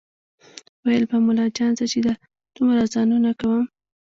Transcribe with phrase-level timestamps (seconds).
[0.85, 2.13] ویل به ملا جان زه چې دا
[2.55, 3.63] دومره اذانونه کوم